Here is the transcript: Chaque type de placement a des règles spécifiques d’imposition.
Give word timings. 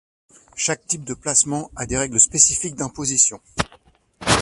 Chaque 0.55 0.87
type 0.87 1.03
de 1.03 1.13
placement 1.13 1.69
a 1.75 1.85
des 1.85 1.95
règles 1.95 2.19
spécifiques 2.19 2.73
d’imposition. 2.73 3.39